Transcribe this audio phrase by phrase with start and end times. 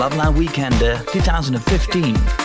[0.00, 2.39] Loveland Weekender 2015.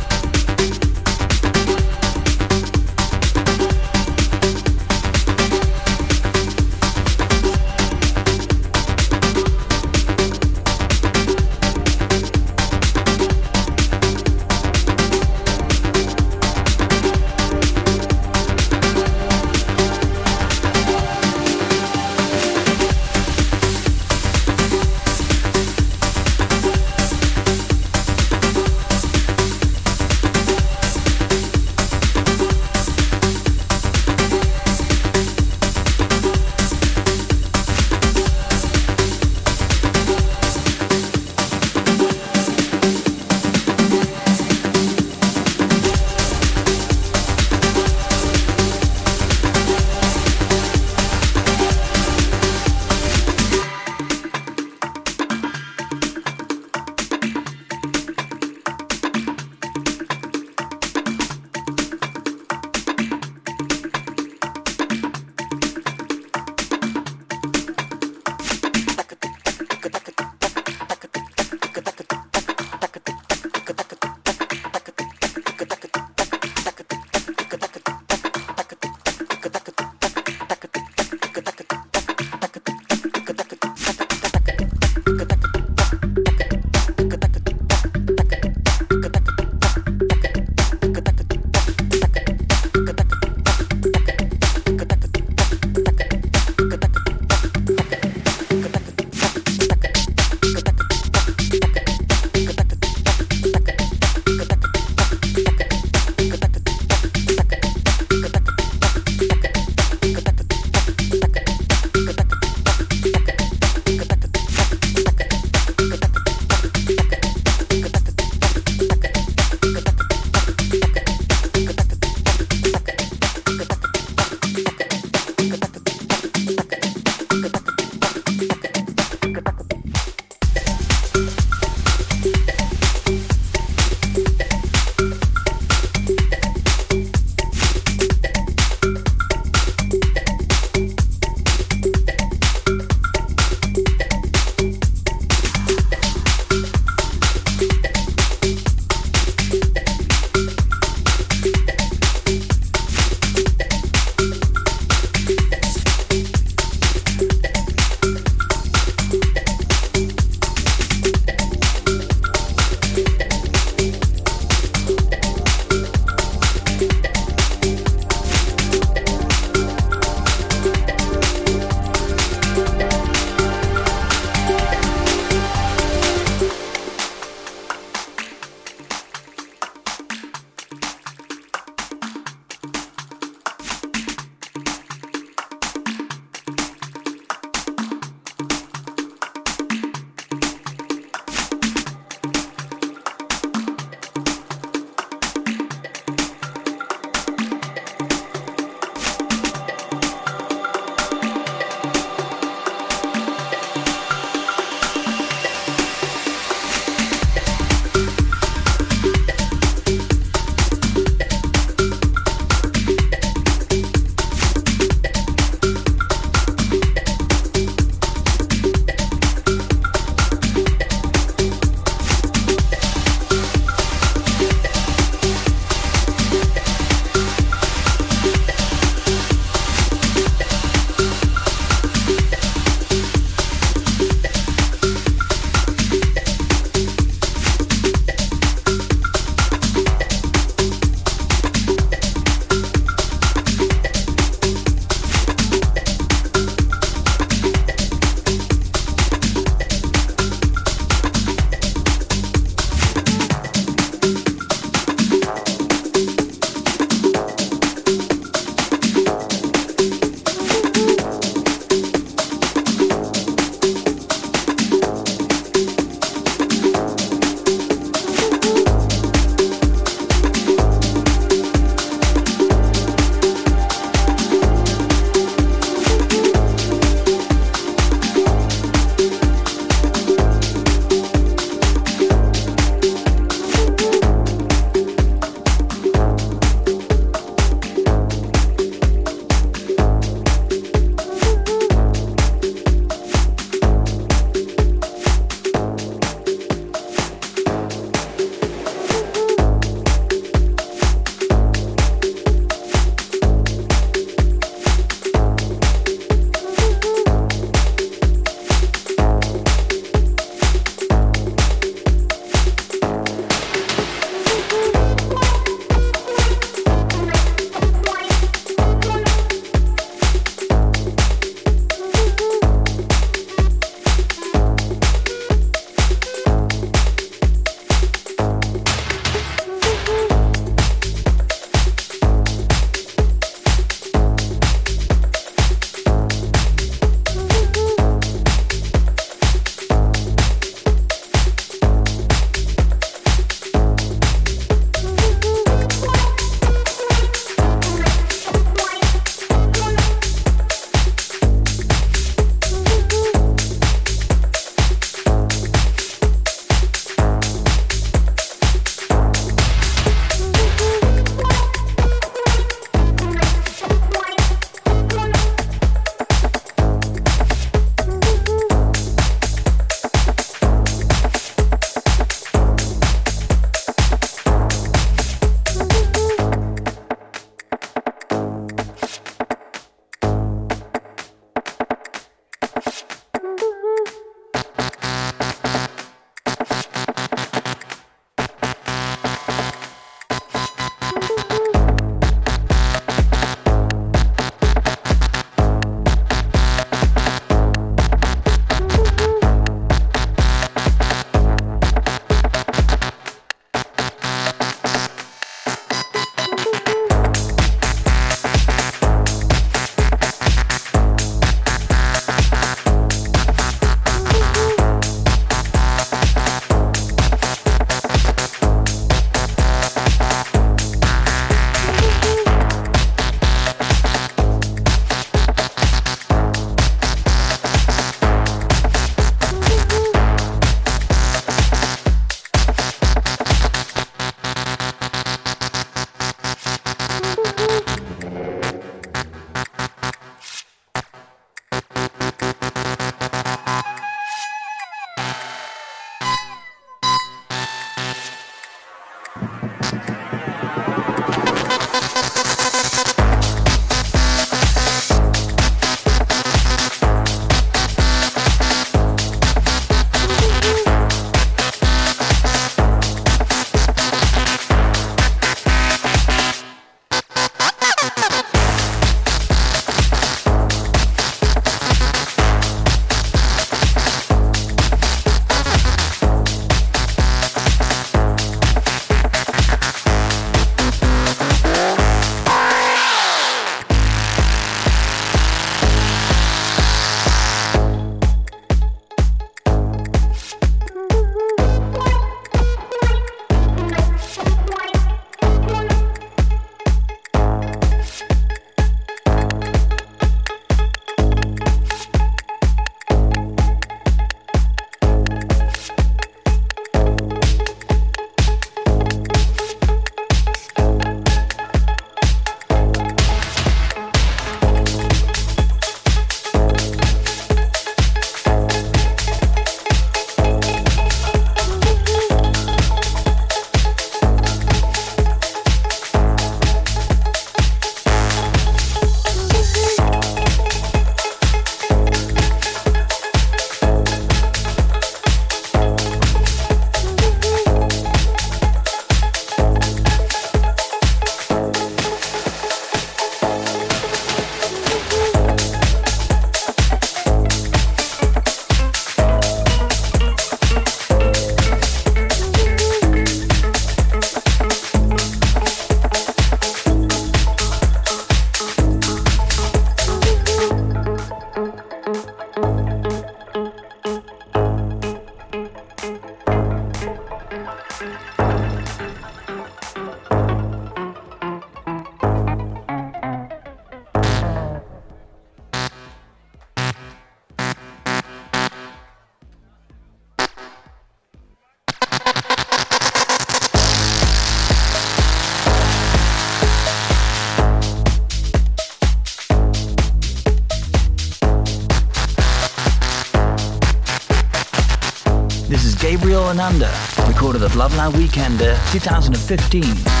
[596.31, 596.71] Ananda,
[597.07, 600.00] recorded at Loveland Weekender uh, 2015.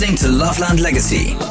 [0.00, 1.47] Listening to Loveland Legacy.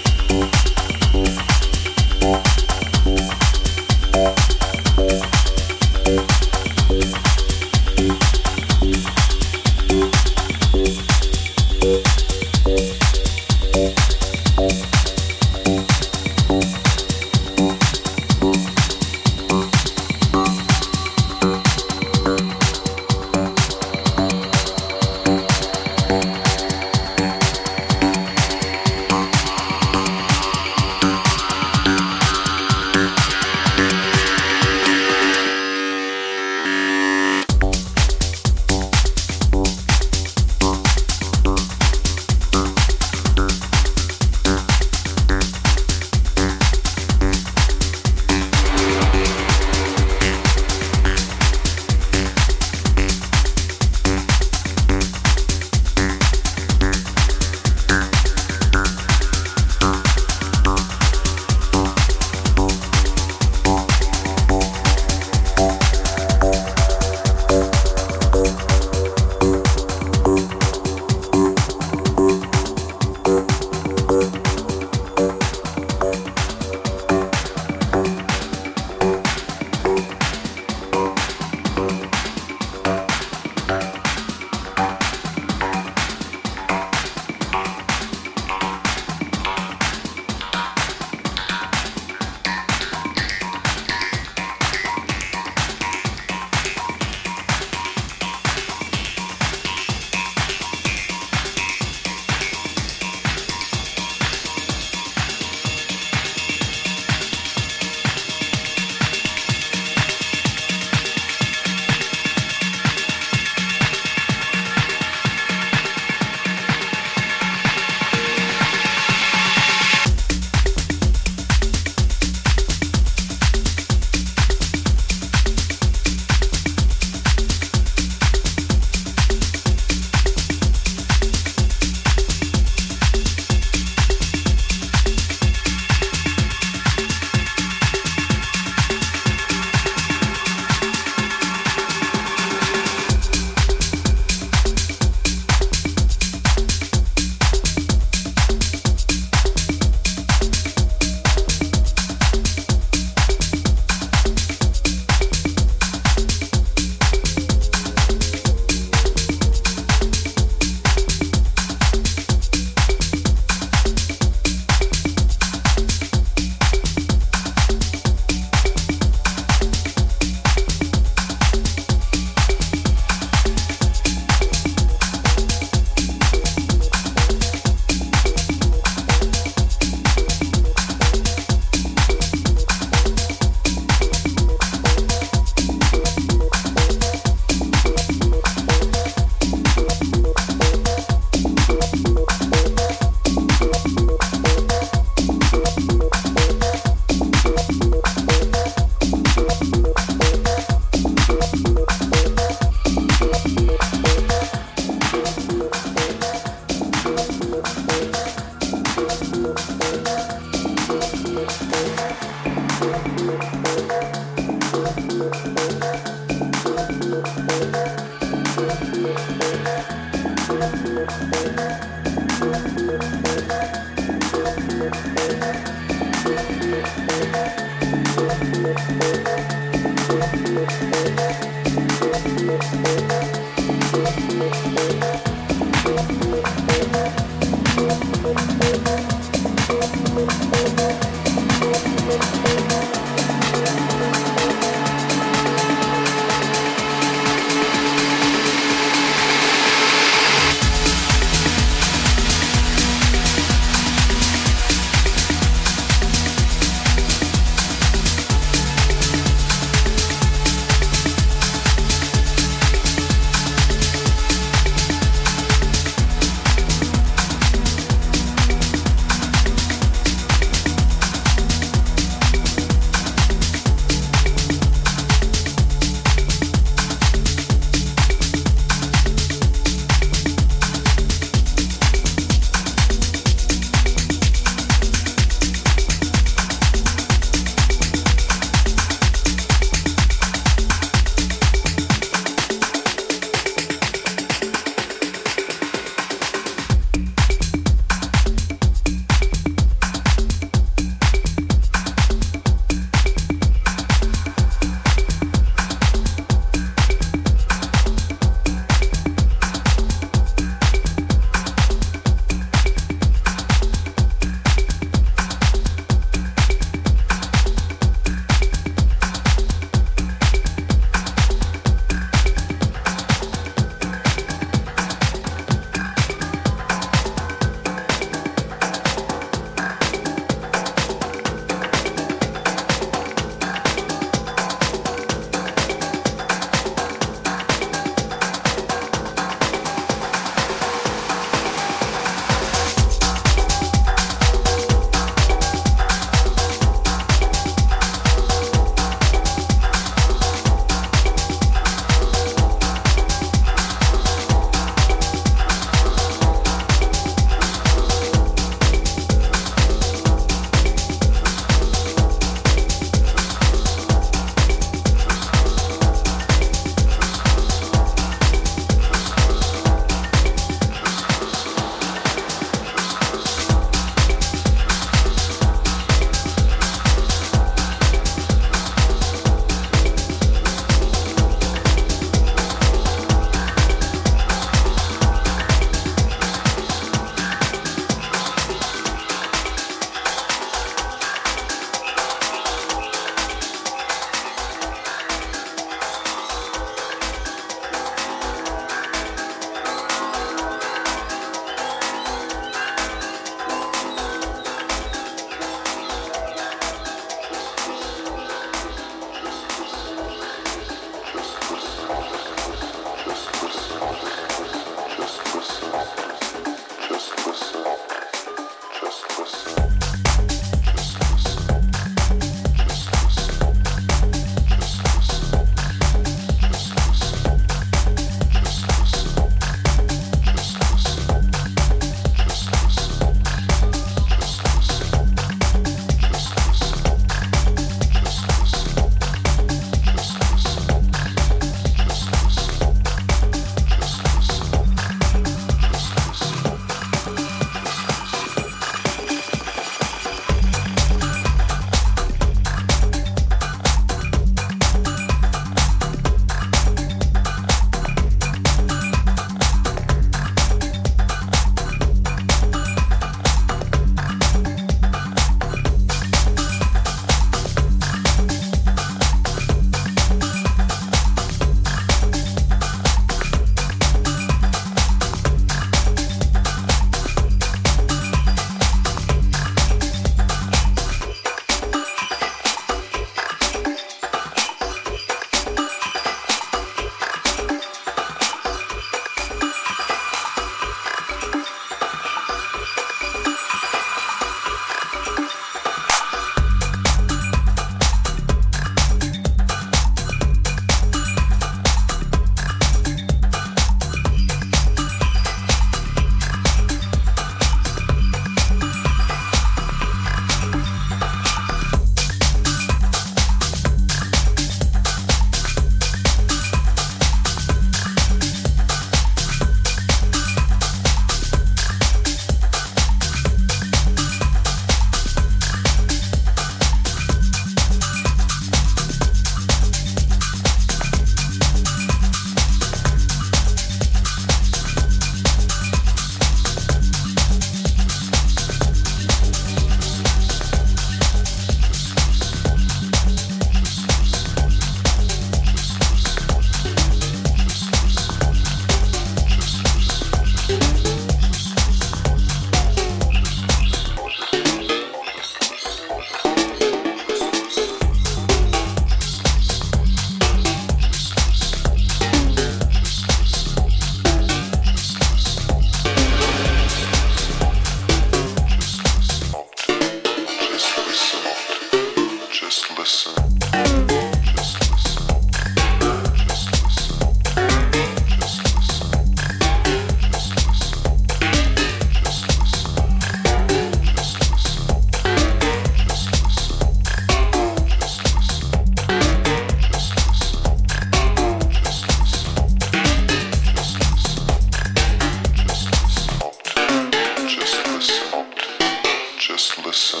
[599.76, 600.00] listen.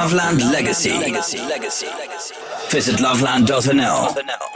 [0.00, 0.92] Loveland Legacy.
[2.70, 4.47] Visit loveland.nl.